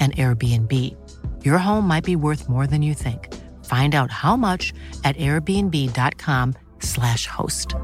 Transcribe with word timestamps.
an 0.00 0.10
Airbnb. 0.12 0.70
Your 1.44 1.58
home 1.58 1.88
might 1.88 2.04
be 2.04 2.16
worth 2.16 2.46
more 2.48 2.66
than 2.66 2.82
you 2.82 2.92
think. 2.92 3.32
Find 3.64 3.94
out 3.94 4.10
how 4.10 4.36
much 4.36 4.74
at 5.04 5.16
airbnb.com/slash 5.16 7.26
host. 7.26 7.74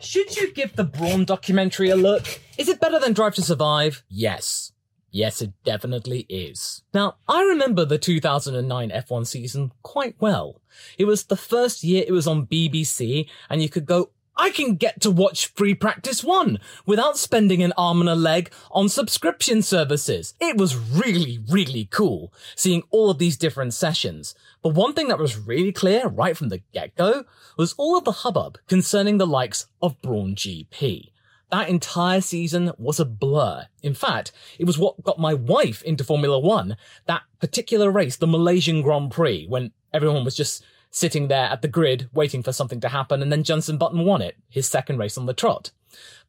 Should 0.00 0.36
you 0.36 0.52
give 0.52 0.74
the 0.76 0.84
Brawn 0.84 1.24
documentary 1.24 1.88
a 1.90 1.96
look? 1.96 2.40
Is 2.58 2.68
it 2.68 2.80
better 2.80 2.98
than 2.98 3.12
Drive 3.14 3.36
to 3.36 3.42
Survive? 3.42 4.02
Yes. 4.08 4.72
Yes, 5.10 5.40
it 5.40 5.52
definitely 5.64 6.26
is. 6.28 6.82
Now, 6.92 7.16
I 7.28 7.42
remember 7.42 7.84
the 7.84 7.98
2009 7.98 8.90
F1 8.90 9.26
season 9.28 9.70
quite 9.82 10.16
well. 10.18 10.60
It 10.98 11.04
was 11.04 11.24
the 11.24 11.36
first 11.36 11.84
year 11.84 12.02
it 12.04 12.10
was 12.12 12.26
on 12.26 12.46
BBC, 12.46 13.28
and 13.48 13.62
you 13.62 13.68
could 13.68 13.86
go 13.86 14.10
I 14.36 14.50
can 14.50 14.74
get 14.74 15.00
to 15.02 15.12
watch 15.12 15.52
Free 15.54 15.74
Practice 15.74 16.24
1 16.24 16.58
without 16.86 17.16
spending 17.16 17.62
an 17.62 17.72
arm 17.76 18.00
and 18.00 18.10
a 18.10 18.16
leg 18.16 18.52
on 18.72 18.88
subscription 18.88 19.62
services. 19.62 20.34
It 20.40 20.56
was 20.56 20.76
really, 20.76 21.38
really 21.48 21.88
cool 21.90 22.32
seeing 22.56 22.82
all 22.90 23.10
of 23.10 23.18
these 23.18 23.36
different 23.36 23.74
sessions. 23.74 24.34
But 24.60 24.74
one 24.74 24.92
thing 24.92 25.06
that 25.08 25.20
was 25.20 25.38
really 25.38 25.70
clear 25.70 26.08
right 26.08 26.36
from 26.36 26.48
the 26.48 26.62
get-go 26.72 27.24
was 27.56 27.74
all 27.78 27.96
of 27.96 28.04
the 28.04 28.10
hubbub 28.10 28.58
concerning 28.66 29.18
the 29.18 29.26
likes 29.26 29.66
of 29.80 30.02
Brawn 30.02 30.34
GP. 30.34 31.12
That 31.52 31.68
entire 31.68 32.20
season 32.20 32.72
was 32.76 32.98
a 32.98 33.04
blur. 33.04 33.66
In 33.84 33.94
fact, 33.94 34.32
it 34.58 34.64
was 34.64 34.78
what 34.78 35.04
got 35.04 35.20
my 35.20 35.34
wife 35.34 35.80
into 35.82 36.02
Formula 36.02 36.40
One. 36.40 36.76
That 37.06 37.22
particular 37.38 37.92
race, 37.92 38.16
the 38.16 38.26
Malaysian 38.26 38.82
Grand 38.82 39.12
Prix, 39.12 39.46
when 39.48 39.70
everyone 39.92 40.24
was 40.24 40.34
just 40.34 40.64
sitting 40.94 41.26
there 41.26 41.46
at 41.46 41.60
the 41.60 41.66
grid 41.66 42.08
waiting 42.12 42.40
for 42.40 42.52
something 42.52 42.80
to 42.80 42.88
happen, 42.88 43.20
and 43.20 43.32
then 43.32 43.42
Jenson 43.42 43.76
Button 43.76 44.04
won 44.04 44.22
it, 44.22 44.36
his 44.48 44.68
second 44.68 44.96
race 44.96 45.18
on 45.18 45.26
the 45.26 45.34
trot. 45.34 45.72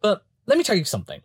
But 0.01 0.25
let 0.47 0.57
me 0.57 0.63
tell 0.63 0.75
you 0.75 0.83
something. 0.83 1.21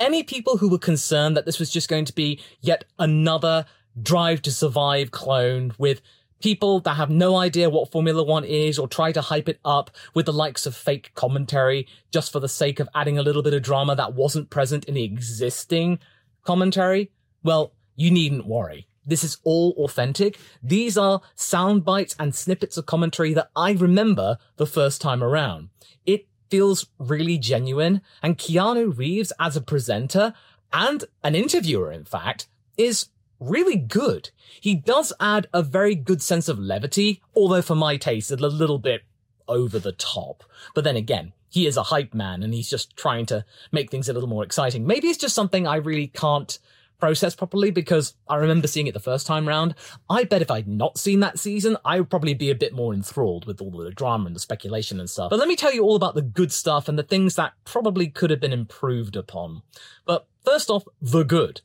Any 0.00 0.22
people 0.22 0.56
who 0.56 0.70
were 0.70 0.78
concerned 0.78 1.36
that 1.36 1.44
this 1.44 1.58
was 1.58 1.70
just 1.70 1.90
going 1.90 2.06
to 2.06 2.14
be 2.14 2.40
yet 2.62 2.84
another 2.98 3.66
Drive 4.00 4.40
to 4.42 4.50
Survive 4.50 5.10
clone 5.10 5.74
with 5.76 6.00
people 6.40 6.80
that 6.80 6.94
have 6.94 7.10
no 7.10 7.36
idea 7.36 7.68
what 7.68 7.90
Formula 7.90 8.22
One 8.22 8.44
is 8.44 8.78
or 8.78 8.88
try 8.88 9.12
to 9.12 9.20
hype 9.20 9.50
it 9.50 9.60
up 9.66 9.90
with 10.14 10.24
the 10.24 10.32
likes 10.32 10.64
of 10.64 10.74
fake 10.74 11.10
commentary 11.14 11.86
just 12.10 12.32
for 12.32 12.40
the 12.40 12.48
sake 12.48 12.80
of 12.80 12.88
adding 12.94 13.18
a 13.18 13.22
little 13.22 13.42
bit 13.42 13.54
of 13.54 13.62
drama 13.62 13.96
that 13.96 14.14
wasn't 14.14 14.48
present 14.48 14.86
in 14.86 14.94
the 14.94 15.04
existing 15.04 15.98
commentary, 16.42 17.10
well, 17.42 17.74
you 17.96 18.10
needn't 18.10 18.46
worry. 18.46 18.86
This 19.08 19.24
is 19.24 19.38
all 19.42 19.72
authentic. 19.78 20.38
These 20.62 20.96
are 20.96 21.22
sound 21.34 21.84
bites 21.84 22.14
and 22.18 22.34
snippets 22.34 22.76
of 22.76 22.86
commentary 22.86 23.34
that 23.34 23.50
I 23.56 23.72
remember 23.72 24.38
the 24.56 24.66
first 24.66 25.00
time 25.00 25.24
around. 25.24 25.70
It 26.06 26.28
feels 26.50 26.86
really 26.98 27.38
genuine, 27.38 28.02
and 28.22 28.38
Keanu 28.38 28.96
Reeves 28.96 29.32
as 29.40 29.56
a 29.56 29.60
presenter 29.60 30.34
and 30.72 31.04
an 31.24 31.34
interviewer, 31.34 31.90
in 31.90 32.04
fact, 32.04 32.46
is 32.76 33.08
really 33.40 33.76
good. 33.76 34.30
He 34.60 34.74
does 34.74 35.12
add 35.18 35.48
a 35.52 35.62
very 35.62 35.94
good 35.94 36.22
sense 36.22 36.48
of 36.48 36.58
levity, 36.58 37.22
although 37.34 37.62
for 37.62 37.74
my 37.74 37.96
taste, 37.96 38.30
a 38.30 38.36
little 38.36 38.78
bit 38.78 39.02
over 39.46 39.78
the 39.78 39.92
top. 39.92 40.44
But 40.74 40.84
then 40.84 40.96
again, 40.96 41.32
he 41.48 41.66
is 41.66 41.76
a 41.76 41.84
hype 41.84 42.12
man 42.12 42.42
and 42.42 42.52
he's 42.52 42.68
just 42.68 42.96
trying 42.96 43.26
to 43.26 43.44
make 43.72 43.90
things 43.90 44.08
a 44.08 44.12
little 44.12 44.28
more 44.28 44.44
exciting. 44.44 44.86
Maybe 44.86 45.08
it's 45.08 45.18
just 45.18 45.34
something 45.34 45.66
I 45.66 45.76
really 45.76 46.08
can't 46.08 46.58
process 46.98 47.34
properly 47.34 47.70
because 47.70 48.14
I 48.28 48.36
remember 48.36 48.66
seeing 48.66 48.86
it 48.86 48.94
the 48.94 49.00
first 49.00 49.26
time 49.26 49.46
round. 49.46 49.74
I 50.10 50.24
bet 50.24 50.42
if 50.42 50.50
I'd 50.50 50.68
not 50.68 50.98
seen 50.98 51.20
that 51.20 51.38
season, 51.38 51.76
I 51.84 52.00
would 52.00 52.10
probably 52.10 52.34
be 52.34 52.50
a 52.50 52.54
bit 52.54 52.72
more 52.72 52.92
enthralled 52.92 53.46
with 53.46 53.60
all 53.60 53.70
the 53.70 53.90
drama 53.90 54.26
and 54.26 54.36
the 54.36 54.40
speculation 54.40 55.00
and 55.00 55.08
stuff. 55.08 55.30
But 55.30 55.38
let 55.38 55.48
me 55.48 55.56
tell 55.56 55.72
you 55.72 55.84
all 55.84 55.96
about 55.96 56.14
the 56.14 56.22
good 56.22 56.52
stuff 56.52 56.88
and 56.88 56.98
the 56.98 57.02
things 57.02 57.36
that 57.36 57.52
probably 57.64 58.08
could 58.08 58.30
have 58.30 58.40
been 58.40 58.52
improved 58.52 59.16
upon. 59.16 59.62
But 60.04 60.26
first 60.44 60.70
off, 60.70 60.84
the 61.00 61.24
good. 61.24 61.60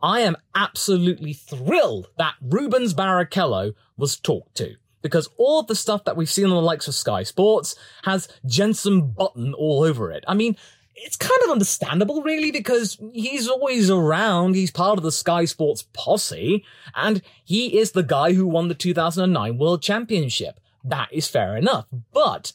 I 0.00 0.20
am 0.20 0.36
absolutely 0.54 1.32
thrilled 1.32 2.08
that 2.18 2.34
Rubens 2.40 2.94
Barrichello 2.94 3.74
was 3.96 4.16
talked 4.16 4.56
to. 4.56 4.76
Because 5.00 5.28
all 5.38 5.62
the 5.62 5.76
stuff 5.76 6.04
that 6.04 6.16
we've 6.16 6.28
seen 6.28 6.46
on 6.46 6.50
the 6.50 6.60
likes 6.60 6.88
of 6.88 6.94
Sky 6.94 7.22
Sports 7.22 7.76
has 8.02 8.28
Jenson 8.44 9.12
Button 9.12 9.54
all 9.54 9.84
over 9.84 10.10
it. 10.10 10.24
I 10.26 10.34
mean, 10.34 10.56
it's 11.00 11.16
kind 11.16 11.40
of 11.44 11.50
understandable, 11.50 12.22
really, 12.22 12.50
because 12.50 12.98
he's 13.12 13.48
always 13.48 13.90
around. 13.90 14.54
He's 14.54 14.70
part 14.70 14.98
of 14.98 15.04
the 15.04 15.12
Sky 15.12 15.44
Sports 15.44 15.86
posse, 15.92 16.64
and 16.94 17.22
he 17.44 17.78
is 17.78 17.92
the 17.92 18.02
guy 18.02 18.32
who 18.32 18.46
won 18.46 18.68
the 18.68 18.74
2009 18.74 19.58
World 19.58 19.82
Championship. 19.82 20.60
That 20.84 21.08
is 21.12 21.28
fair 21.28 21.56
enough. 21.56 21.86
But 22.12 22.52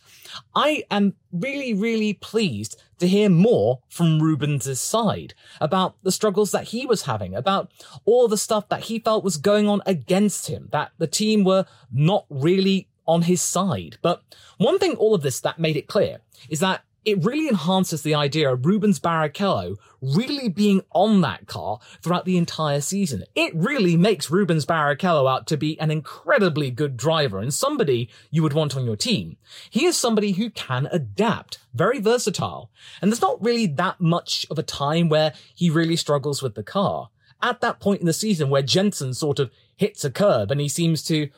I 0.56 0.84
am 0.90 1.16
really, 1.32 1.74
really 1.74 2.14
pleased 2.14 2.82
to 3.00 3.08
hear 3.08 3.30
more 3.30 3.82
from 3.90 4.22
Rubens' 4.22 4.80
side 4.80 5.34
about 5.60 5.96
the 6.04 6.12
struggles 6.12 6.52
that 6.52 6.70
he 6.70 6.86
was 6.86 7.04
having, 7.04 7.36
about 7.36 7.72
all 8.06 8.28
the 8.28 8.38
stuff 8.38 8.70
that 8.70 8.86
he 8.86 9.00
felt 9.00 9.24
was 9.24 9.38
going 9.38 9.68
on 9.68 9.82
against 9.86 10.48
him, 10.48 10.70
that 10.72 10.92
the 10.98 11.08
team 11.08 11.44
were 11.44 11.66
not 11.92 12.26
really 12.30 12.88
on 13.06 13.24
his 13.24 13.42
side. 13.42 13.98
But 14.02 14.24
one 14.58 14.80
thing 14.80 14.96
all 14.96 15.14
of 15.14 15.22
this 15.22 15.42
that 15.42 15.60
made 15.60 15.76
it 15.76 15.88
clear 15.88 16.20
is 16.50 16.60
that 16.62 16.84
it 17.06 17.24
really 17.24 17.48
enhances 17.48 18.02
the 18.02 18.16
idea 18.16 18.52
of 18.52 18.66
Rubens 18.66 19.00
Barrichello 19.00 19.76
really 20.02 20.50
being 20.50 20.82
on 20.92 21.22
that 21.22 21.48
car 21.48 21.80
throughout 22.02 22.26
the 22.26 22.38
entire 22.38 22.82
season. 22.82 23.24
It 23.36 23.54
really 23.56 23.98
makes 23.98 24.30
Rubens 24.30 24.66
Barrichello 24.66 25.30
out 25.30 25.48
to 25.48 25.58
be 25.58 25.80
an 25.80 25.92
incredibly 25.92 26.72
good 26.72 26.98
driver 26.98 27.40
and 27.40 27.54
somebody 27.54 28.10
you 28.32 28.44
would 28.44 28.54
want 28.54 28.76
on 28.76 28.86
your 28.86 28.96
team. 28.96 29.38
He 29.70 29.86
is 29.86 29.98
somebody 29.98 30.34
who 30.34 30.50
can 30.50 30.88
adapt, 30.92 31.60
very 31.74 32.00
versatile, 32.00 32.70
and 33.02 33.12
there's 33.12 33.22
not 33.22 33.44
really 33.44 33.68
that 33.68 34.00
much 34.00 34.46
of 34.50 34.60
a 34.60 34.64
time 34.64 35.10
where 35.10 35.34
he 35.54 35.70
really 35.70 35.96
struggles 35.96 36.42
with 36.42 36.56
the 36.56 36.64
car. 36.64 37.10
At 37.42 37.62
that 37.62 37.80
point 37.80 38.00
in 38.00 38.06
the 38.06 38.14
season 38.14 38.50
where 38.50 38.62
Jenson 38.62 39.14
sort 39.14 39.40
of 39.40 39.52
hits 39.76 40.06
a 40.06 40.12
curb 40.12 40.52
and 40.52 40.62
he 40.62 40.70
seems 40.70 41.04
to 41.04 41.30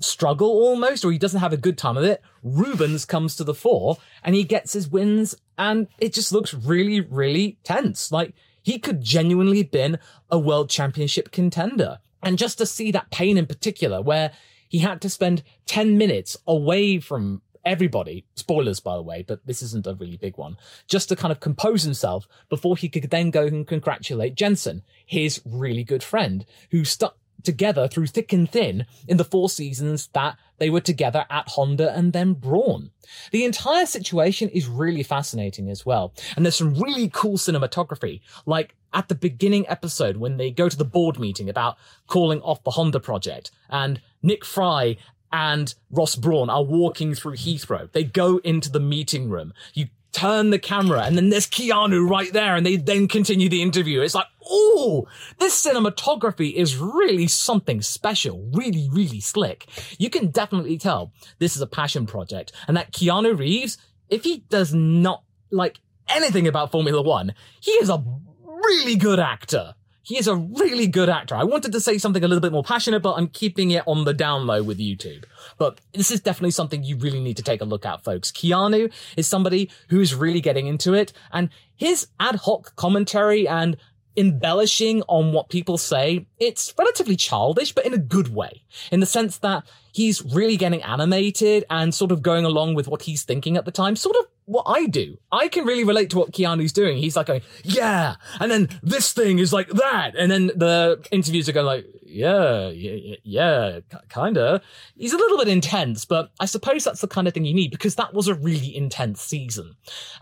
struggle 0.00 0.48
almost, 0.48 1.04
or 1.04 1.12
he 1.12 1.18
doesn't 1.18 1.40
have 1.40 1.52
a 1.52 1.58
good 1.58 1.78
time 1.78 1.96
of 1.96 2.04
it, 2.04 2.22
Rubens 2.42 3.04
comes 3.04 3.36
to 3.36 3.44
the 3.44 3.54
fore 3.54 3.98
and 4.22 4.34
he 4.34 4.44
gets 4.44 4.72
his 4.72 4.88
wins 4.88 5.34
and 5.58 5.88
it 5.98 6.12
just 6.12 6.32
looks 6.32 6.54
really, 6.54 7.00
really 7.00 7.58
tense. 7.64 8.10
Like 8.10 8.34
he 8.62 8.78
could 8.78 9.02
genuinely 9.02 9.62
been 9.62 9.98
a 10.30 10.38
world 10.38 10.70
championship 10.70 11.30
contender. 11.30 11.98
And 12.22 12.38
just 12.38 12.58
to 12.58 12.66
see 12.66 12.92
that 12.92 13.10
pain 13.10 13.36
in 13.36 13.46
particular, 13.46 14.00
where 14.00 14.32
he 14.68 14.78
had 14.78 15.00
to 15.02 15.10
spend 15.10 15.42
10 15.66 15.98
minutes 15.98 16.36
away 16.46 17.00
from 17.00 17.42
everybody, 17.64 18.24
spoilers 18.34 18.80
by 18.80 18.96
the 18.96 19.02
way, 19.02 19.24
but 19.26 19.44
this 19.46 19.62
isn't 19.62 19.86
a 19.86 19.94
really 19.94 20.16
big 20.16 20.36
one, 20.36 20.56
just 20.86 21.08
to 21.08 21.16
kind 21.16 21.32
of 21.32 21.40
compose 21.40 21.82
himself 21.82 22.26
before 22.48 22.76
he 22.76 22.88
could 22.88 23.10
then 23.10 23.30
go 23.30 23.46
and 23.46 23.66
congratulate 23.66 24.34
Jenson, 24.34 24.82
his 25.04 25.40
really 25.44 25.84
good 25.84 26.02
friend, 26.02 26.44
who 26.70 26.84
stuck 26.84 27.16
together 27.42 27.88
through 27.88 28.06
thick 28.06 28.32
and 28.32 28.50
thin 28.50 28.86
in 29.08 29.16
the 29.16 29.24
four 29.24 29.48
seasons 29.48 30.08
that 30.12 30.36
they 30.58 30.70
were 30.70 30.80
together 30.80 31.26
at 31.30 31.48
Honda 31.48 31.92
and 31.96 32.12
then 32.12 32.34
Brawn. 32.34 32.90
The 33.30 33.44
entire 33.44 33.86
situation 33.86 34.48
is 34.50 34.66
really 34.66 35.02
fascinating 35.02 35.68
as 35.68 35.84
well. 35.84 36.14
And 36.36 36.44
there's 36.44 36.56
some 36.56 36.74
really 36.74 37.10
cool 37.12 37.36
cinematography, 37.36 38.20
like 38.46 38.74
at 38.92 39.08
the 39.08 39.14
beginning 39.14 39.68
episode 39.68 40.18
when 40.18 40.36
they 40.36 40.50
go 40.50 40.68
to 40.68 40.76
the 40.76 40.84
board 40.84 41.18
meeting 41.18 41.48
about 41.48 41.76
calling 42.06 42.40
off 42.42 42.62
the 42.62 42.72
Honda 42.72 43.00
project 43.00 43.50
and 43.70 44.00
Nick 44.22 44.44
Fry 44.44 44.96
and 45.32 45.74
Ross 45.90 46.14
Brawn 46.14 46.50
are 46.50 46.62
walking 46.62 47.14
through 47.14 47.36
Heathrow. 47.36 47.90
They 47.92 48.04
go 48.04 48.38
into 48.38 48.70
the 48.70 48.80
meeting 48.80 49.30
room. 49.30 49.54
You 49.72 49.86
turn 50.12 50.50
the 50.50 50.58
camera 50.58 51.02
and 51.02 51.16
then 51.16 51.30
there's 51.30 51.46
Keanu 51.46 52.08
right 52.08 52.32
there 52.32 52.54
and 52.54 52.64
they 52.64 52.76
then 52.76 53.08
continue 53.08 53.48
the 53.48 53.62
interview. 53.62 54.00
It's 54.00 54.14
like, 54.14 54.26
oh, 54.48 55.08
this 55.38 55.64
cinematography 55.64 56.52
is 56.52 56.76
really 56.76 57.26
something 57.26 57.82
special, 57.82 58.48
really, 58.52 58.88
really 58.92 59.20
slick. 59.20 59.66
You 59.98 60.10
can 60.10 60.28
definitely 60.28 60.78
tell 60.78 61.12
this 61.38 61.56
is 61.56 61.62
a 61.62 61.66
passion 61.66 62.06
project 62.06 62.52
and 62.68 62.76
that 62.76 62.92
Keanu 62.92 63.38
Reeves, 63.38 63.78
if 64.08 64.24
he 64.24 64.44
does 64.50 64.74
not 64.74 65.24
like 65.50 65.80
anything 66.08 66.46
about 66.46 66.70
Formula 66.70 67.02
One, 67.02 67.34
he 67.60 67.72
is 67.72 67.88
a 67.88 68.04
really 68.44 68.96
good 68.96 69.18
actor. 69.18 69.74
He 70.02 70.18
is 70.18 70.26
a 70.26 70.34
really 70.34 70.88
good 70.88 71.08
actor. 71.08 71.36
I 71.36 71.44
wanted 71.44 71.72
to 71.72 71.80
say 71.80 71.96
something 71.98 72.24
a 72.24 72.28
little 72.28 72.40
bit 72.40 72.52
more 72.52 72.64
passionate, 72.64 73.02
but 73.02 73.14
I'm 73.14 73.28
keeping 73.28 73.70
it 73.70 73.84
on 73.86 74.04
the 74.04 74.12
down 74.12 74.46
low 74.46 74.62
with 74.62 74.78
YouTube. 74.78 75.24
But 75.58 75.80
this 75.92 76.10
is 76.10 76.20
definitely 76.20 76.50
something 76.50 76.82
you 76.82 76.96
really 76.96 77.20
need 77.20 77.36
to 77.36 77.42
take 77.42 77.60
a 77.60 77.64
look 77.64 77.86
at, 77.86 78.02
folks. 78.02 78.32
Keanu 78.32 78.92
is 79.16 79.28
somebody 79.28 79.70
who's 79.88 80.14
really 80.14 80.40
getting 80.40 80.66
into 80.66 80.92
it, 80.92 81.12
and 81.32 81.50
his 81.76 82.08
ad 82.18 82.36
hoc 82.36 82.74
commentary 82.76 83.46
and 83.46 83.76
embellishing 84.16 85.02
on 85.08 85.32
what 85.32 85.48
people 85.48 85.78
say, 85.78 86.26
it's 86.38 86.74
relatively 86.78 87.16
childish, 87.16 87.72
but 87.72 87.86
in 87.86 87.94
a 87.94 87.98
good 87.98 88.34
way. 88.34 88.62
In 88.90 89.00
the 89.00 89.06
sense 89.06 89.38
that 89.38 89.64
he's 89.92 90.22
really 90.22 90.56
getting 90.56 90.82
animated 90.82 91.64
and 91.70 91.94
sort 91.94 92.12
of 92.12 92.22
going 92.22 92.44
along 92.44 92.74
with 92.74 92.88
what 92.88 93.02
he's 93.02 93.22
thinking 93.22 93.56
at 93.56 93.64
the 93.64 93.70
time, 93.70 93.96
sort 93.96 94.16
of 94.16 94.26
what 94.44 94.64
I 94.66 94.86
do. 94.86 95.18
I 95.30 95.48
can 95.48 95.64
really 95.64 95.84
relate 95.84 96.10
to 96.10 96.18
what 96.18 96.32
Keanu's 96.32 96.72
doing. 96.72 96.98
He's 96.98 97.16
like 97.16 97.26
going, 97.26 97.42
yeah, 97.62 98.16
and 98.40 98.50
then 98.50 98.68
this 98.82 99.12
thing 99.12 99.38
is 99.38 99.52
like 99.52 99.68
that. 99.68 100.14
And 100.16 100.30
then 100.30 100.48
the 100.48 101.04
interviews 101.10 101.48
are 101.48 101.52
going 101.52 101.66
like, 101.66 101.86
yeah, 102.04 102.68
yeah, 102.68 103.16
yeah, 103.22 103.80
kinda. 104.08 104.60
He's 104.96 105.12
a 105.12 105.18
little 105.18 105.38
bit 105.38 105.48
intense, 105.48 106.04
but 106.04 106.30
I 106.40 106.46
suppose 106.46 106.84
that's 106.84 107.00
the 107.00 107.08
kind 107.08 107.26
of 107.26 107.34
thing 107.34 107.44
you 107.44 107.54
need 107.54 107.70
because 107.70 107.94
that 107.96 108.14
was 108.14 108.28
a 108.28 108.34
really 108.34 108.74
intense 108.76 109.22
season. 109.22 109.74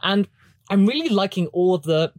And 0.02 0.28
I'm 0.68 0.86
really 0.86 1.08
liking 1.08 1.48
all 1.48 1.74
of 1.74 1.82
the 1.82 2.12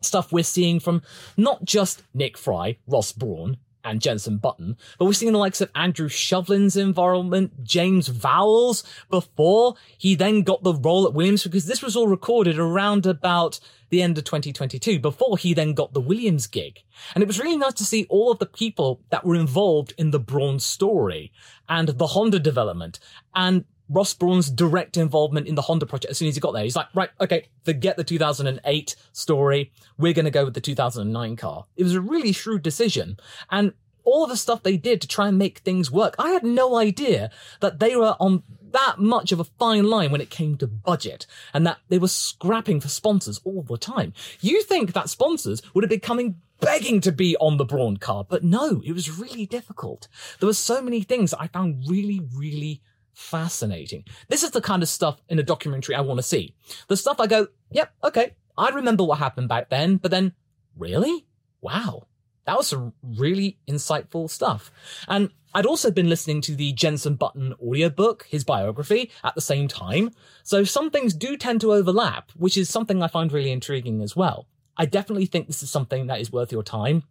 stuff 0.00 0.32
we're 0.32 0.44
seeing 0.44 0.80
from 0.80 1.02
not 1.36 1.64
just 1.64 2.02
Nick 2.12 2.36
Fry, 2.36 2.78
Ross 2.86 3.12
Brawn, 3.12 3.56
and 3.84 4.00
Jenson 4.00 4.38
Button, 4.38 4.76
but 4.98 5.04
we're 5.04 5.12
seeing 5.12 5.32
the 5.32 5.38
likes 5.38 5.60
of 5.60 5.70
Andrew 5.74 6.08
Shovlin's 6.08 6.76
involvement, 6.76 7.62
James 7.62 8.08
Vowles 8.08 8.82
before 9.10 9.74
he 9.98 10.14
then 10.14 10.42
got 10.42 10.62
the 10.62 10.74
role 10.74 11.06
at 11.06 11.14
Williams 11.14 11.44
because 11.44 11.66
this 11.66 11.82
was 11.82 11.94
all 11.94 12.08
recorded 12.08 12.58
around 12.58 13.06
about 13.06 13.60
the 13.90 14.02
end 14.02 14.18
of 14.18 14.24
2022 14.24 14.98
before 14.98 15.38
he 15.38 15.54
then 15.54 15.74
got 15.74 15.92
the 15.92 16.00
Williams 16.00 16.46
gig. 16.46 16.80
And 17.14 17.22
it 17.22 17.26
was 17.26 17.38
really 17.38 17.56
nice 17.56 17.74
to 17.74 17.84
see 17.84 18.06
all 18.08 18.32
of 18.32 18.38
the 18.38 18.46
people 18.46 19.00
that 19.10 19.24
were 19.24 19.36
involved 19.36 19.94
in 19.98 20.10
the 20.10 20.18
Brawn 20.18 20.58
story 20.58 21.32
and 21.68 21.88
the 21.88 22.08
Honda 22.08 22.38
development 22.38 22.98
and 23.34 23.64
Ross 23.88 24.14
Brawn's 24.14 24.50
direct 24.50 24.96
involvement 24.96 25.46
in 25.46 25.54
the 25.54 25.62
Honda 25.62 25.86
project 25.86 26.10
as 26.10 26.18
soon 26.18 26.28
as 26.28 26.34
he 26.34 26.40
got 26.40 26.52
there. 26.52 26.64
He's 26.64 26.76
like, 26.76 26.88
right, 26.94 27.10
okay, 27.20 27.48
forget 27.64 27.96
the 27.96 28.04
2008 28.04 28.96
story. 29.12 29.72
We're 29.98 30.14
going 30.14 30.24
to 30.24 30.30
go 30.30 30.44
with 30.44 30.54
the 30.54 30.60
2009 30.60 31.36
car. 31.36 31.64
It 31.76 31.84
was 31.84 31.94
a 31.94 32.00
really 32.00 32.32
shrewd 32.32 32.62
decision. 32.62 33.18
And 33.50 33.74
all 34.04 34.26
the 34.26 34.36
stuff 34.36 34.62
they 34.62 34.76
did 34.76 35.00
to 35.00 35.08
try 35.08 35.28
and 35.28 35.38
make 35.38 35.58
things 35.58 35.90
work, 35.90 36.14
I 36.18 36.30
had 36.30 36.44
no 36.44 36.76
idea 36.76 37.30
that 37.60 37.78
they 37.80 37.96
were 37.96 38.16
on 38.20 38.42
that 38.72 38.96
much 38.98 39.32
of 39.32 39.40
a 39.40 39.44
fine 39.44 39.84
line 39.84 40.10
when 40.10 40.20
it 40.20 40.30
came 40.30 40.56
to 40.56 40.66
budget 40.66 41.26
and 41.52 41.66
that 41.66 41.78
they 41.88 41.98
were 41.98 42.08
scrapping 42.08 42.80
for 42.80 42.88
sponsors 42.88 43.40
all 43.44 43.62
the 43.62 43.78
time. 43.78 44.12
You 44.40 44.62
think 44.62 44.92
that 44.92 45.08
sponsors 45.08 45.62
would 45.72 45.84
have 45.84 45.90
been 45.90 46.00
coming 46.00 46.36
begging 46.60 47.00
to 47.02 47.12
be 47.12 47.36
on 47.36 47.56
the 47.56 47.64
Brawn 47.64 47.96
car, 47.96 48.24
but 48.28 48.42
no, 48.42 48.82
it 48.84 48.92
was 48.92 49.18
really 49.18 49.46
difficult. 49.46 50.08
There 50.40 50.46
were 50.46 50.54
so 50.54 50.80
many 50.82 51.02
things 51.02 51.34
I 51.34 51.46
found 51.46 51.84
really, 51.88 52.20
really 52.34 52.82
fascinating. 53.14 54.04
This 54.28 54.42
is 54.42 54.50
the 54.50 54.60
kind 54.60 54.82
of 54.82 54.88
stuff 54.88 55.20
in 55.28 55.38
a 55.38 55.42
documentary 55.42 55.94
I 55.94 56.00
want 56.00 56.18
to 56.18 56.22
see. 56.22 56.54
The 56.88 56.96
stuff 56.96 57.20
I 57.20 57.26
go, 57.26 57.48
yep, 57.70 57.92
okay, 58.02 58.34
I 58.56 58.70
remember 58.70 59.04
what 59.04 59.18
happened 59.18 59.48
back 59.48 59.70
then, 59.70 59.96
but 59.96 60.10
then, 60.10 60.32
really? 60.76 61.26
Wow. 61.60 62.06
That 62.44 62.56
was 62.56 62.68
some 62.68 62.92
really 63.02 63.58
insightful 63.68 64.28
stuff. 64.28 64.70
And 65.08 65.30
I'd 65.54 65.66
also 65.66 65.90
been 65.90 66.08
listening 66.08 66.40
to 66.42 66.54
the 66.54 66.72
Jenson 66.72 67.14
Button 67.14 67.54
audiobook, 67.62 68.26
his 68.28 68.44
biography, 68.44 69.10
at 69.22 69.34
the 69.34 69.40
same 69.40 69.68
time. 69.68 70.10
So 70.42 70.64
some 70.64 70.90
things 70.90 71.14
do 71.14 71.36
tend 71.36 71.60
to 71.62 71.72
overlap, 71.72 72.32
which 72.36 72.56
is 72.56 72.68
something 72.68 73.02
I 73.02 73.08
find 73.08 73.32
really 73.32 73.52
intriguing 73.52 74.02
as 74.02 74.14
well. 74.14 74.48
I 74.76 74.86
definitely 74.86 75.26
think 75.26 75.46
this 75.46 75.62
is 75.62 75.70
something 75.70 76.08
that 76.08 76.20
is 76.20 76.32
worth 76.32 76.50
your 76.50 76.64
time 76.64 77.04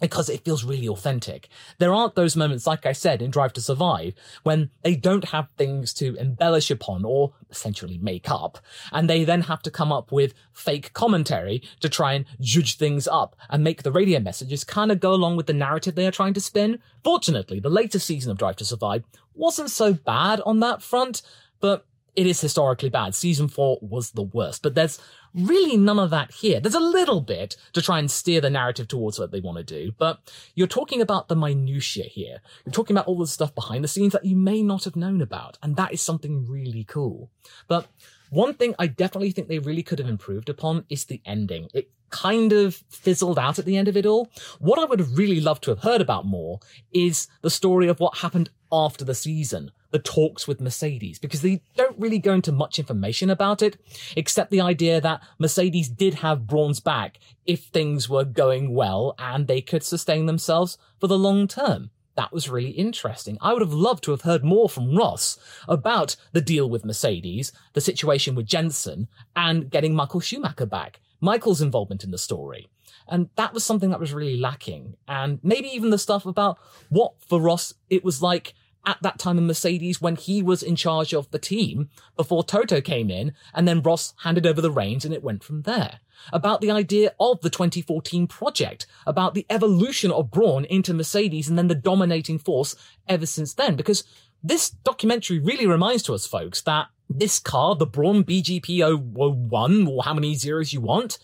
because 0.00 0.28
it 0.28 0.44
feels 0.44 0.64
really 0.64 0.88
authentic. 0.88 1.48
There 1.78 1.92
aren't 1.92 2.14
those 2.14 2.36
moments, 2.36 2.66
like 2.66 2.86
I 2.86 2.92
said, 2.92 3.22
in 3.22 3.30
Drive 3.30 3.52
to 3.54 3.60
Survive, 3.60 4.14
when 4.42 4.70
they 4.82 4.94
don't 4.94 5.26
have 5.26 5.48
things 5.56 5.92
to 5.94 6.16
embellish 6.16 6.70
upon 6.70 7.04
or 7.04 7.32
essentially 7.50 7.98
make 7.98 8.30
up, 8.30 8.58
and 8.92 9.08
they 9.08 9.24
then 9.24 9.42
have 9.42 9.62
to 9.62 9.70
come 9.70 9.92
up 9.92 10.12
with 10.12 10.34
fake 10.52 10.92
commentary 10.92 11.62
to 11.80 11.88
try 11.88 12.12
and 12.12 12.24
judge 12.40 12.76
things 12.76 13.08
up 13.08 13.36
and 13.50 13.64
make 13.64 13.82
the 13.82 13.92
radio 13.92 14.20
messages 14.20 14.64
kind 14.64 14.92
of 14.92 15.00
go 15.00 15.12
along 15.12 15.36
with 15.36 15.46
the 15.46 15.52
narrative 15.52 15.94
they 15.94 16.06
are 16.06 16.12
trying 16.12 16.34
to 16.34 16.40
spin. 16.40 16.78
Fortunately, 17.02 17.60
the 17.60 17.68
latest 17.68 18.06
season 18.06 18.30
of 18.30 18.38
Drive 18.38 18.56
to 18.56 18.64
Survive 18.64 19.04
wasn't 19.34 19.70
so 19.70 19.92
bad 19.92 20.40
on 20.42 20.60
that 20.60 20.82
front, 20.82 21.22
but 21.60 21.86
it 22.18 22.26
is 22.26 22.40
historically 22.40 22.88
bad. 22.88 23.14
Season 23.14 23.46
four 23.46 23.78
was 23.80 24.10
the 24.10 24.24
worst, 24.24 24.64
but 24.64 24.74
there's 24.74 24.98
really 25.34 25.76
none 25.76 26.00
of 26.00 26.10
that 26.10 26.32
here. 26.32 26.58
There's 26.58 26.74
a 26.74 26.80
little 26.80 27.20
bit 27.20 27.56
to 27.74 27.80
try 27.80 28.00
and 28.00 28.10
steer 28.10 28.40
the 28.40 28.50
narrative 28.50 28.88
towards 28.88 29.20
what 29.20 29.30
they 29.30 29.38
want 29.38 29.56
to 29.58 29.62
do, 29.62 29.92
but 29.96 30.18
you're 30.56 30.66
talking 30.66 31.00
about 31.00 31.28
the 31.28 31.36
minutiae 31.36 32.06
here. 32.06 32.40
You're 32.66 32.72
talking 32.72 32.96
about 32.96 33.06
all 33.06 33.18
the 33.18 33.28
stuff 33.28 33.54
behind 33.54 33.84
the 33.84 33.88
scenes 33.88 34.14
that 34.14 34.24
you 34.24 34.34
may 34.34 34.64
not 34.64 34.82
have 34.82 34.96
known 34.96 35.20
about, 35.20 35.58
and 35.62 35.76
that 35.76 35.92
is 35.92 36.02
something 36.02 36.44
really 36.44 36.82
cool. 36.82 37.30
But 37.68 37.86
one 38.30 38.54
thing 38.54 38.74
I 38.78 38.86
definitely 38.86 39.30
think 39.30 39.48
they 39.48 39.58
really 39.58 39.82
could 39.82 39.98
have 39.98 40.08
improved 40.08 40.48
upon 40.48 40.84
is 40.88 41.04
the 41.04 41.20
ending. 41.24 41.68
It 41.74 41.90
kind 42.10 42.52
of 42.52 42.74
fizzled 42.88 43.38
out 43.38 43.58
at 43.58 43.64
the 43.64 43.76
end 43.76 43.88
of 43.88 43.96
it 43.96 44.06
all. 44.06 44.30
What 44.58 44.78
I 44.78 44.84
would 44.84 44.98
have 44.98 45.18
really 45.18 45.40
loved 45.40 45.62
to 45.64 45.70
have 45.70 45.80
heard 45.80 46.00
about 46.00 46.26
more 46.26 46.60
is 46.92 47.28
the 47.42 47.50
story 47.50 47.88
of 47.88 48.00
what 48.00 48.18
happened 48.18 48.50
after 48.72 49.04
the 49.04 49.14
season, 49.14 49.70
the 49.90 49.98
talks 49.98 50.46
with 50.46 50.60
Mercedes, 50.60 51.18
because 51.18 51.42
they 51.42 51.62
don't 51.76 51.98
really 51.98 52.18
go 52.18 52.34
into 52.34 52.52
much 52.52 52.78
information 52.78 53.30
about 53.30 53.62
it, 53.62 53.78
except 54.16 54.50
the 54.50 54.60
idea 54.60 55.00
that 55.00 55.22
Mercedes 55.38 55.88
did 55.88 56.14
have 56.14 56.46
Brawn's 56.46 56.80
back 56.80 57.18
if 57.46 57.64
things 57.64 58.08
were 58.08 58.24
going 58.24 58.74
well 58.74 59.14
and 59.18 59.46
they 59.46 59.60
could 59.60 59.82
sustain 59.82 60.26
themselves 60.26 60.78
for 60.98 61.06
the 61.06 61.18
long 61.18 61.46
term 61.48 61.90
that 62.18 62.32
was 62.32 62.50
really 62.50 62.72
interesting. 62.72 63.38
I 63.40 63.52
would 63.52 63.62
have 63.62 63.72
loved 63.72 64.02
to 64.04 64.10
have 64.10 64.22
heard 64.22 64.44
more 64.44 64.68
from 64.68 64.96
Ross 64.96 65.38
about 65.68 66.16
the 66.32 66.40
deal 66.40 66.68
with 66.68 66.84
Mercedes, 66.84 67.52
the 67.74 67.80
situation 67.80 68.34
with 68.34 68.44
Jenson, 68.44 69.06
and 69.36 69.70
getting 69.70 69.94
Michael 69.94 70.18
Schumacher 70.18 70.66
back. 70.66 70.98
Michael's 71.20 71.62
involvement 71.62 72.02
in 72.02 72.10
the 72.10 72.18
story. 72.18 72.68
And 73.06 73.28
that 73.36 73.54
was 73.54 73.64
something 73.64 73.90
that 73.90 74.00
was 74.00 74.12
really 74.12 74.36
lacking. 74.36 74.96
And 75.06 75.38
maybe 75.44 75.68
even 75.68 75.90
the 75.90 75.96
stuff 75.96 76.26
about 76.26 76.58
what 76.88 77.12
for 77.20 77.40
Ross 77.40 77.72
it 77.88 78.02
was 78.02 78.20
like 78.20 78.52
at 78.86 78.98
that 79.02 79.18
time 79.18 79.38
in 79.38 79.46
Mercedes 79.46 80.00
when 80.00 80.16
he 80.16 80.42
was 80.42 80.62
in 80.62 80.76
charge 80.76 81.12
of 81.12 81.30
the 81.30 81.38
team 81.38 81.90
before 82.16 82.44
Toto 82.44 82.80
came 82.80 83.10
in 83.10 83.34
and 83.54 83.68
then 83.68 83.82
Ross 83.82 84.14
handed 84.22 84.46
over 84.46 84.60
the 84.60 84.70
reins 84.70 85.04
and 85.04 85.12
it 85.12 85.22
went 85.22 85.44
from 85.44 85.62
there 85.62 86.00
about 86.32 86.60
the 86.60 86.70
idea 86.70 87.14
of 87.20 87.40
the 87.40 87.50
2014 87.50 88.26
project, 88.26 88.86
about 89.06 89.34
the 89.34 89.46
evolution 89.50 90.10
of 90.10 90.30
Brawn 90.30 90.64
into 90.64 90.94
Mercedes 90.94 91.48
and 91.48 91.58
then 91.58 91.68
the 91.68 91.74
dominating 91.74 92.38
force 92.38 92.74
ever 93.06 93.26
since 93.26 93.54
then. 93.54 93.76
Because 93.76 94.04
this 94.42 94.70
documentary 94.70 95.38
really 95.38 95.66
reminds 95.66 96.02
to 96.04 96.14
us, 96.14 96.26
folks, 96.26 96.60
that 96.62 96.88
this 97.08 97.38
car, 97.38 97.74
the 97.74 97.86
Brawn 97.86 98.24
BGP01, 98.24 99.88
or 99.88 100.02
how 100.02 100.14
many 100.14 100.34
zeros 100.34 100.72
you 100.72 100.80
want, 100.80 101.18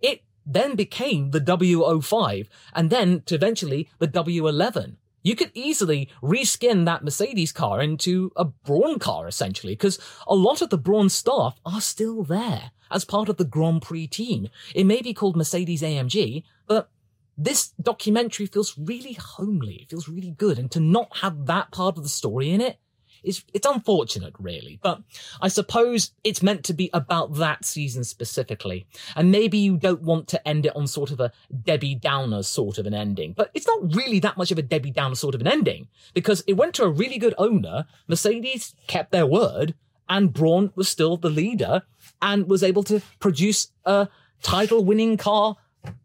it 0.00 0.22
then 0.46 0.74
became 0.74 1.30
the 1.30 1.40
W05 1.40 2.48
and 2.74 2.90
then 2.90 3.22
to 3.22 3.34
eventually 3.34 3.88
the 3.98 4.08
W11. 4.08 4.96
You 5.22 5.36
could 5.36 5.50
easily 5.54 6.08
reskin 6.22 6.84
that 6.86 7.04
Mercedes 7.04 7.52
car 7.52 7.80
into 7.80 8.32
a 8.36 8.44
Brawn 8.44 8.98
car, 8.98 9.28
essentially, 9.28 9.74
because 9.74 9.98
a 10.26 10.34
lot 10.34 10.62
of 10.62 10.70
the 10.70 10.78
Brawn 10.78 11.08
staff 11.08 11.58
are 11.64 11.80
still 11.80 12.22
there 12.22 12.70
as 12.90 13.04
part 13.04 13.28
of 13.28 13.36
the 13.36 13.44
Grand 13.44 13.82
Prix 13.82 14.06
team. 14.06 14.48
It 14.74 14.84
may 14.84 15.02
be 15.02 15.14
called 15.14 15.36
Mercedes 15.36 15.82
AMG, 15.82 16.42
but 16.66 16.90
this 17.36 17.72
documentary 17.80 18.46
feels 18.46 18.76
really 18.76 19.14
homely. 19.14 19.74
It 19.82 19.90
feels 19.90 20.08
really 20.08 20.32
good. 20.32 20.58
And 20.58 20.70
to 20.72 20.80
not 20.80 21.18
have 21.18 21.46
that 21.46 21.70
part 21.70 21.96
of 21.96 22.02
the 22.02 22.08
story 22.08 22.50
in 22.50 22.60
it, 22.60 22.78
is 23.22 23.44
it's 23.52 23.66
unfortunate, 23.66 24.34
really. 24.38 24.78
But 24.82 25.02
I 25.40 25.48
suppose 25.48 26.12
it's 26.24 26.42
meant 26.42 26.64
to 26.64 26.74
be 26.74 26.90
about 26.92 27.34
that 27.34 27.64
season 27.64 28.04
specifically. 28.04 28.86
And 29.16 29.30
maybe 29.30 29.58
you 29.58 29.76
don't 29.76 30.02
want 30.02 30.28
to 30.28 30.48
end 30.48 30.66
it 30.66 30.76
on 30.76 30.86
sort 30.86 31.10
of 31.10 31.20
a 31.20 31.32
Debbie 31.62 31.94
Downer 31.94 32.42
sort 32.42 32.78
of 32.78 32.86
an 32.86 32.94
ending. 32.94 33.32
But 33.32 33.50
it's 33.54 33.66
not 33.66 33.94
really 33.94 34.20
that 34.20 34.36
much 34.36 34.50
of 34.50 34.58
a 34.58 34.62
Debbie 34.62 34.90
Downer 34.90 35.14
sort 35.14 35.34
of 35.34 35.40
an 35.40 35.48
ending 35.48 35.88
because 36.14 36.42
it 36.46 36.54
went 36.54 36.74
to 36.74 36.84
a 36.84 36.90
really 36.90 37.18
good 37.18 37.34
owner. 37.38 37.86
Mercedes 38.08 38.74
kept 38.86 39.12
their 39.12 39.26
word 39.26 39.74
and 40.08 40.32
Brawn 40.32 40.72
was 40.74 40.88
still 40.88 41.16
the 41.16 41.30
leader 41.30 41.82
and 42.20 42.48
was 42.48 42.62
able 42.62 42.82
to 42.84 43.00
produce 43.20 43.68
a 43.84 44.08
title 44.42 44.84
winning 44.84 45.16
car 45.16 45.56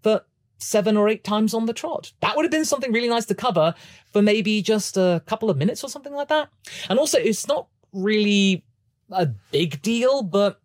for 0.01 0.22
seven 0.57 0.97
or 0.97 1.09
eight 1.09 1.24
times 1.24 1.53
on 1.53 1.65
the 1.65 1.74
trot. 1.74 2.13
That 2.21 2.35
would 2.35 2.45
have 2.45 2.51
been 2.51 2.65
something 2.65 2.91
really 2.91 3.09
nice 3.09 3.25
to 3.25 3.35
cover 3.35 3.75
for 4.12 4.21
maybe 4.21 4.62
just 4.62 4.97
a 4.97 5.21
couple 5.25 5.50
of 5.50 5.57
minutes 5.57 5.83
or 5.83 5.89
something 5.89 6.13
like 6.13 6.29
that. 6.29 6.50
And 6.89 7.00
also, 7.00 7.17
it's 7.17 7.47
not 7.47 7.67
really 7.93 8.63
a 9.12 9.27
big 9.51 9.81
deal, 9.81 10.24
but 10.24 10.59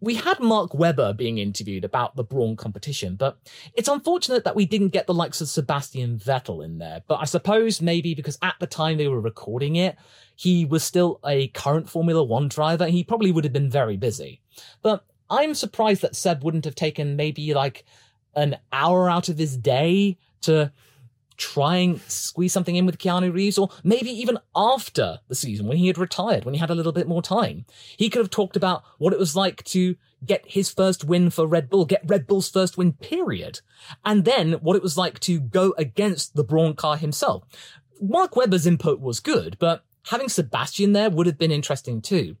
we 0.00 0.14
had 0.14 0.40
Mark 0.40 0.72
Webber 0.72 1.12
being 1.12 1.38
interviewed 1.38 1.84
about 1.84 2.16
the 2.16 2.24
Brawn 2.24 2.56
competition, 2.56 3.16
but 3.16 3.38
it's 3.74 3.88
unfortunate 3.88 4.44
that 4.44 4.56
we 4.56 4.64
didn't 4.64 4.88
get 4.88 5.06
the 5.06 5.14
likes 5.14 5.40
of 5.42 5.48
Sebastian 5.48 6.18
Vettel 6.18 6.64
in 6.64 6.78
there. 6.78 7.02
But 7.06 7.16
I 7.20 7.24
suppose 7.24 7.82
maybe 7.82 8.14
because 8.14 8.38
at 8.40 8.54
the 8.60 8.66
time 8.66 8.96
they 8.96 9.08
were 9.08 9.20
recording 9.20 9.76
it, 9.76 9.96
he 10.36 10.64
was 10.64 10.82
still 10.82 11.20
a 11.26 11.48
current 11.48 11.90
Formula 11.90 12.24
One 12.24 12.48
driver. 12.48 12.86
He 12.86 13.04
probably 13.04 13.30
would 13.30 13.44
have 13.44 13.52
been 13.52 13.70
very 13.70 13.98
busy. 13.98 14.40
But 14.80 15.04
I'm 15.28 15.54
surprised 15.54 16.00
that 16.00 16.16
Seb 16.16 16.42
wouldn't 16.42 16.64
have 16.64 16.74
taken 16.74 17.16
maybe 17.16 17.52
like 17.52 17.84
an 18.34 18.56
hour 18.72 19.10
out 19.10 19.28
of 19.28 19.38
his 19.38 19.56
day 19.56 20.18
to 20.42 20.72
try 21.36 21.76
and 21.76 22.00
squeeze 22.02 22.52
something 22.52 22.76
in 22.76 22.84
with 22.84 22.98
Keanu 22.98 23.32
Reeves, 23.32 23.56
or 23.58 23.70
maybe 23.82 24.10
even 24.10 24.38
after 24.54 25.20
the 25.28 25.34
season 25.34 25.66
when 25.66 25.78
he 25.78 25.86
had 25.86 25.96
retired, 25.96 26.44
when 26.44 26.54
he 26.54 26.60
had 26.60 26.70
a 26.70 26.74
little 26.74 26.92
bit 26.92 27.08
more 27.08 27.22
time. 27.22 27.64
He 27.96 28.10
could 28.10 28.20
have 28.20 28.30
talked 28.30 28.56
about 28.56 28.84
what 28.98 29.14
it 29.14 29.18
was 29.18 29.34
like 29.34 29.64
to 29.64 29.96
get 30.24 30.44
his 30.46 30.70
first 30.70 31.04
win 31.04 31.30
for 31.30 31.46
Red 31.46 31.70
Bull, 31.70 31.86
get 31.86 32.02
Red 32.06 32.26
Bull's 32.26 32.50
first 32.50 32.76
win, 32.76 32.92
period. 32.92 33.60
And 34.04 34.26
then 34.26 34.52
what 34.54 34.76
it 34.76 34.82
was 34.82 34.98
like 34.98 35.18
to 35.20 35.40
go 35.40 35.74
against 35.78 36.36
the 36.36 36.44
Brawn 36.44 36.74
car 36.74 36.98
himself. 36.98 37.44
Mark 38.02 38.36
Webber's 38.36 38.66
input 38.66 39.00
was 39.00 39.18
good, 39.18 39.56
but 39.58 39.84
having 40.10 40.28
Sebastian 40.28 40.92
there 40.92 41.08
would 41.08 41.26
have 41.26 41.38
been 41.38 41.50
interesting 41.50 42.02
too. 42.02 42.36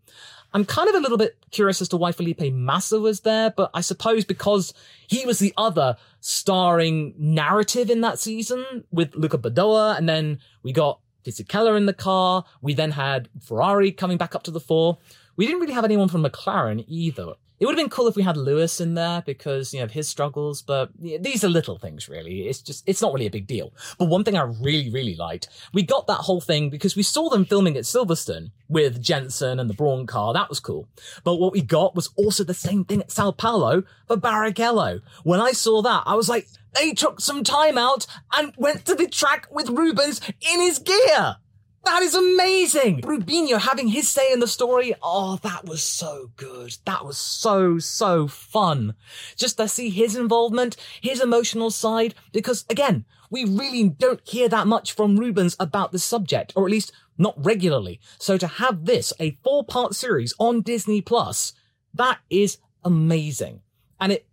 I'm 0.52 0.64
kind 0.64 0.88
of 0.88 0.94
a 0.96 1.00
little 1.00 1.18
bit 1.18 1.36
curious 1.50 1.80
as 1.80 1.88
to 1.90 1.96
why 1.96 2.12
Felipe 2.12 2.52
Massa 2.52 3.00
was 3.00 3.20
there, 3.20 3.50
but 3.50 3.70
I 3.72 3.80
suppose 3.80 4.24
because 4.24 4.74
he 5.06 5.24
was 5.24 5.38
the 5.38 5.54
other 5.56 5.96
starring 6.20 7.14
narrative 7.18 7.90
in 7.90 8.00
that 8.00 8.18
season 8.18 8.84
with 8.90 9.14
Luca 9.14 9.38
Badoer, 9.38 9.96
and 9.96 10.08
then 10.08 10.40
we 10.62 10.72
got 10.72 11.00
Fisichella 11.24 11.76
in 11.76 11.86
the 11.86 11.92
car. 11.92 12.44
We 12.62 12.74
then 12.74 12.92
had 12.92 13.28
Ferrari 13.40 13.92
coming 13.92 14.18
back 14.18 14.34
up 14.34 14.42
to 14.44 14.50
the 14.50 14.60
fore. 14.60 14.98
We 15.36 15.46
didn't 15.46 15.60
really 15.60 15.74
have 15.74 15.84
anyone 15.84 16.08
from 16.08 16.24
McLaren 16.24 16.84
either. 16.88 17.34
It 17.60 17.66
would 17.66 17.76
have 17.76 17.84
been 17.84 17.90
cool 17.90 18.08
if 18.08 18.16
we 18.16 18.22
had 18.22 18.38
Lewis 18.38 18.80
in 18.80 18.94
there 18.94 19.22
because, 19.26 19.74
you 19.74 19.80
know, 19.80 19.84
of 19.84 19.90
his 19.90 20.08
struggles, 20.08 20.62
but 20.62 20.90
these 20.98 21.44
are 21.44 21.48
little 21.48 21.78
things 21.78 22.08
really. 22.08 22.48
It's 22.48 22.62
just, 22.62 22.82
it's 22.86 23.02
not 23.02 23.12
really 23.12 23.26
a 23.26 23.30
big 23.30 23.46
deal. 23.46 23.74
But 23.98 24.06
one 24.06 24.24
thing 24.24 24.36
I 24.36 24.44
really, 24.44 24.90
really 24.90 25.14
liked, 25.14 25.48
we 25.74 25.82
got 25.82 26.06
that 26.06 26.14
whole 26.14 26.40
thing 26.40 26.70
because 26.70 26.96
we 26.96 27.02
saw 27.02 27.28
them 27.28 27.44
filming 27.44 27.76
at 27.76 27.84
Silverstone 27.84 28.50
with 28.68 29.02
Jenson 29.02 29.60
and 29.60 29.68
the 29.68 29.74
Brawn 29.74 30.06
car. 30.06 30.32
That 30.32 30.48
was 30.48 30.58
cool. 30.58 30.88
But 31.22 31.36
what 31.36 31.52
we 31.52 31.60
got 31.60 31.94
was 31.94 32.08
also 32.16 32.44
the 32.44 32.54
same 32.54 32.84
thing 32.84 33.02
at 33.02 33.10
Sao 33.10 33.30
Paulo 33.30 33.82
for 34.06 34.16
Barrichello. 34.16 35.02
When 35.22 35.40
I 35.40 35.52
saw 35.52 35.82
that, 35.82 36.04
I 36.06 36.14
was 36.14 36.30
like, 36.30 36.48
they 36.72 36.92
took 36.92 37.20
some 37.20 37.44
time 37.44 37.76
out 37.76 38.06
and 38.32 38.54
went 38.56 38.86
to 38.86 38.94
the 38.94 39.06
track 39.06 39.48
with 39.50 39.68
Rubens 39.68 40.20
in 40.40 40.60
his 40.60 40.78
gear. 40.78 41.36
That 41.84 42.02
is 42.02 42.14
amazing! 42.14 43.00
Rubinho 43.02 43.58
having 43.58 43.88
his 43.88 44.08
say 44.08 44.32
in 44.32 44.40
the 44.40 44.46
story. 44.46 44.94
Oh, 45.02 45.38
that 45.42 45.64
was 45.64 45.82
so 45.82 46.30
good. 46.36 46.76
That 46.84 47.04
was 47.04 47.16
so, 47.16 47.78
so 47.78 48.28
fun. 48.28 48.94
Just 49.36 49.56
to 49.56 49.66
see 49.66 49.90
his 49.90 50.14
involvement, 50.14 50.76
his 51.00 51.20
emotional 51.20 51.70
side, 51.70 52.14
because 52.32 52.64
again, 52.68 53.06
we 53.30 53.44
really 53.44 53.88
don't 53.88 54.20
hear 54.28 54.48
that 54.48 54.66
much 54.66 54.92
from 54.92 55.16
Rubens 55.16 55.56
about 55.58 55.92
the 55.92 55.98
subject, 55.98 56.52
or 56.54 56.64
at 56.66 56.70
least 56.70 56.92
not 57.16 57.34
regularly. 57.42 58.00
So 58.18 58.36
to 58.36 58.46
have 58.46 58.84
this, 58.84 59.12
a 59.18 59.38
four 59.42 59.64
part 59.64 59.94
series 59.94 60.34
on 60.38 60.62
Disney 60.62 61.00
Plus, 61.00 61.54
that 61.94 62.18
is 62.28 62.58
amazing. 62.84 63.62
And 64.00 64.12
it 64.12 64.26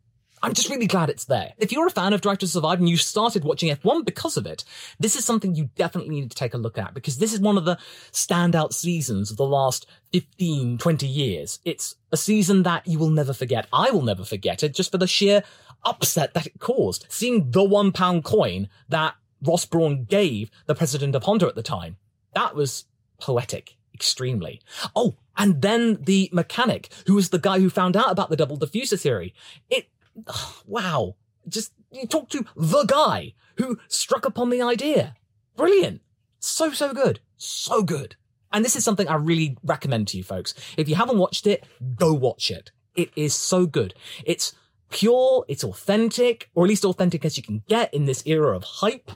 I'm 0.43 0.53
just 0.53 0.69
really 0.69 0.87
glad 0.87 1.09
it's 1.09 1.25
there. 1.25 1.53
If 1.57 1.71
you're 1.71 1.87
a 1.87 1.91
fan 1.91 2.13
of 2.13 2.21
Drive 2.21 2.37
to 2.39 2.47
Survive 2.47 2.79
and 2.79 2.87
you 2.87 2.97
started 2.97 3.43
watching 3.43 3.75
F1 3.75 4.05
because 4.05 4.37
of 4.37 4.45
it, 4.45 4.63
this 4.99 5.15
is 5.15 5.25
something 5.25 5.55
you 5.55 5.69
definitely 5.75 6.15
need 6.15 6.29
to 6.29 6.37
take 6.37 6.53
a 6.53 6.57
look 6.59 6.77
at 6.77 6.93
because 6.93 7.17
this 7.17 7.33
is 7.33 7.39
one 7.39 7.57
of 7.57 7.65
the 7.65 7.77
standout 8.11 8.73
seasons 8.73 9.31
of 9.31 9.37
the 9.37 9.45
last 9.45 9.87
15, 10.13 10.77
20 10.77 11.07
years. 11.07 11.59
It's 11.65 11.95
a 12.11 12.17
season 12.17 12.63
that 12.63 12.87
you 12.87 12.99
will 12.99 13.09
never 13.09 13.33
forget. 13.33 13.67
I 13.73 13.89
will 13.89 14.03
never 14.03 14.23
forget 14.23 14.63
it 14.63 14.75
just 14.75 14.91
for 14.91 14.97
the 14.97 15.07
sheer 15.07 15.43
upset 15.83 16.33
that 16.33 16.47
it 16.47 16.59
caused. 16.59 17.05
Seeing 17.09 17.51
the 17.51 17.63
one 17.63 17.91
pound 17.91 18.23
coin 18.23 18.69
that 18.89 19.15
Ross 19.41 19.65
Brawn 19.65 20.05
gave 20.05 20.51
the 20.65 20.75
president 20.75 21.15
of 21.15 21.23
Honda 21.23 21.47
at 21.47 21.55
the 21.55 21.63
time. 21.63 21.97
That 22.33 22.55
was 22.55 22.85
poetic. 23.19 23.75
Extremely. 23.93 24.61
Oh, 24.95 25.15
and 25.37 25.59
then 25.63 25.97
the 26.03 26.29
mechanic, 26.31 26.89
who 27.07 27.15
was 27.15 27.29
the 27.29 27.39
guy 27.39 27.59
who 27.59 27.69
found 27.71 27.97
out 27.97 28.11
about 28.11 28.29
the 28.29 28.35
double 28.35 28.57
diffuser 28.57 28.99
theory. 28.99 29.33
It 29.71 29.87
wow. 30.65 31.15
Just 31.47 31.71
you 31.91 32.07
talk 32.07 32.29
to 32.29 32.45
the 32.55 32.83
guy 32.85 33.33
who 33.57 33.79
struck 33.87 34.25
upon 34.25 34.49
the 34.49 34.61
idea. 34.61 35.15
Brilliant. 35.55 36.01
So, 36.39 36.71
so 36.71 36.93
good. 36.93 37.19
So 37.37 37.83
good. 37.83 38.15
And 38.51 38.63
this 38.63 38.75
is 38.75 38.83
something 38.83 39.07
I 39.07 39.15
really 39.15 39.57
recommend 39.63 40.07
to 40.09 40.17
you 40.17 40.23
folks. 40.23 40.53
If 40.77 40.87
you 40.87 40.95
haven't 40.95 41.17
watched 41.17 41.47
it, 41.47 41.65
go 41.95 42.13
watch 42.13 42.49
it. 42.51 42.71
It 42.95 43.11
is 43.15 43.35
so 43.35 43.65
good. 43.65 43.93
It's 44.25 44.53
pure, 44.89 45.45
it's 45.47 45.63
authentic, 45.63 46.49
or 46.55 46.65
at 46.65 46.69
least 46.69 46.85
authentic 46.85 47.25
as 47.25 47.37
you 47.37 47.43
can 47.43 47.63
get 47.67 47.93
in 47.93 48.05
this 48.05 48.23
era 48.25 48.55
of 48.55 48.63
hype. 48.63 49.11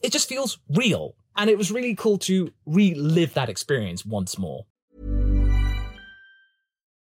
It 0.00 0.12
just 0.12 0.28
feels 0.28 0.58
real. 0.68 1.14
And 1.36 1.48
it 1.48 1.58
was 1.58 1.70
really 1.70 1.94
cool 1.94 2.18
to 2.18 2.52
relive 2.66 3.34
that 3.34 3.48
experience 3.48 4.04
once 4.04 4.38
more. 4.38 4.66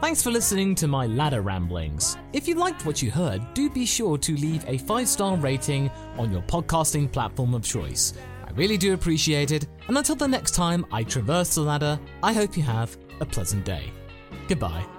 Thanks 0.00 0.22
for 0.22 0.30
listening 0.30 0.76
to 0.76 0.86
my 0.86 1.06
ladder 1.06 1.42
ramblings. 1.42 2.16
If 2.32 2.46
you 2.46 2.54
liked 2.54 2.86
what 2.86 3.02
you 3.02 3.10
heard, 3.10 3.42
do 3.52 3.68
be 3.68 3.84
sure 3.84 4.16
to 4.18 4.36
leave 4.36 4.64
a 4.68 4.78
five 4.78 5.08
star 5.08 5.36
rating 5.36 5.90
on 6.16 6.30
your 6.30 6.42
podcasting 6.42 7.10
platform 7.10 7.52
of 7.52 7.64
choice. 7.64 8.14
I 8.46 8.52
really 8.52 8.76
do 8.76 8.94
appreciate 8.94 9.50
it, 9.50 9.66
and 9.88 9.98
until 9.98 10.14
the 10.14 10.28
next 10.28 10.52
time 10.52 10.86
I 10.92 11.02
traverse 11.02 11.56
the 11.56 11.62
ladder, 11.62 11.98
I 12.22 12.32
hope 12.32 12.56
you 12.56 12.62
have 12.62 12.96
a 13.20 13.26
pleasant 13.26 13.64
day. 13.64 13.92
Goodbye. 14.46 14.97